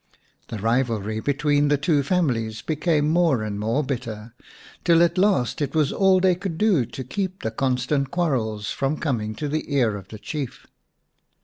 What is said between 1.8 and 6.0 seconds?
families became more and more bitter, till at last it was